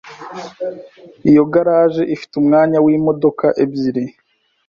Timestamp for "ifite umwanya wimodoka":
2.15-3.45